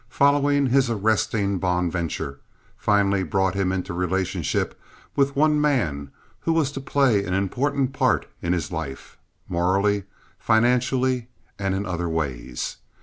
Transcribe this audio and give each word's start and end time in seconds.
following 0.09 0.65
his 0.65 0.89
arresting 0.89 1.59
bond 1.59 1.91
venture, 1.91 2.39
finally 2.75 3.21
brought 3.21 3.53
him 3.53 3.71
into 3.71 3.93
relationship 3.93 4.75
with 5.15 5.35
one 5.35 5.61
man 5.61 6.09
who 6.39 6.53
was 6.53 6.71
to 6.71 6.81
play 6.81 7.23
an 7.23 7.35
important 7.35 7.93
part 7.93 8.25
in 8.41 8.51
his 8.51 8.71
life, 8.71 9.19
morally, 9.47 10.05
financially, 10.39 11.27
and 11.59 11.75
in 11.75 11.85
other 11.85 12.09
ways. 12.09 12.77